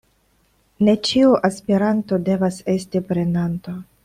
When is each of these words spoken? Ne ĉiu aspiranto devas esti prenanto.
Ne 0.87 0.95
ĉiu 1.09 1.35
aspiranto 1.49 2.21
devas 2.31 2.61
esti 2.77 3.05
prenanto. 3.13 3.81